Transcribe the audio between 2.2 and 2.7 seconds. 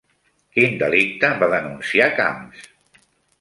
Camps?